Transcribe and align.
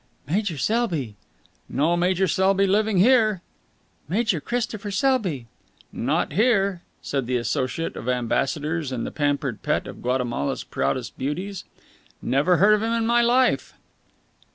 "Major 0.27 0.57
Selby." 0.57 1.15
"No 1.69 1.95
Major 1.95 2.27
Selby 2.27 2.65
living 2.65 2.97
here." 2.97 3.43
"Major 4.09 4.41
Christopher 4.41 4.89
Selby." 4.89 5.45
"Not 5.93 6.33
here," 6.33 6.81
said 7.03 7.27
the 7.27 7.37
associate 7.37 7.95
of 7.95 8.09
ambassadors 8.09 8.91
and 8.91 9.05
the 9.05 9.11
pampered 9.11 9.61
pet 9.61 9.85
of 9.85 10.01
Guatemala's 10.01 10.63
proudest 10.63 11.19
beauties. 11.19 11.65
"Never 12.19 12.57
heard 12.57 12.73
of 12.73 12.81
him 12.81 12.93
in 12.93 13.05
my 13.05 13.21
life!" 13.21 13.75